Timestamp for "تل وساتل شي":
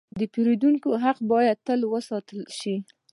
1.67-2.75